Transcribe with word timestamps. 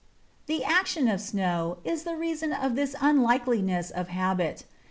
]The 0.47 0.63
action 0.63 1.07
of 1.07 1.21
snow 1.21 1.77
is 1.83 2.05
the 2.05 2.15
reason 2.15 2.53
of 2.53 2.73
this 2.75 2.95
unlikeness 2.99 3.91
of 3.91 4.07
habit. 4.07 4.63